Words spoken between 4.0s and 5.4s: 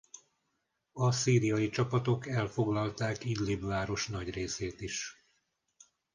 nagy részét is.